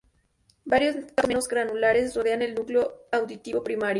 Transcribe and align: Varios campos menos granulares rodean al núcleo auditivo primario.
Varios 0.65 0.95
campos 0.95 1.27
menos 1.27 1.47
granulares 1.47 2.15
rodean 2.15 2.41
al 2.41 2.55
núcleo 2.55 3.03
auditivo 3.11 3.63
primario. 3.63 3.89